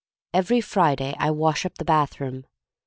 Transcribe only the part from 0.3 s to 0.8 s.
Every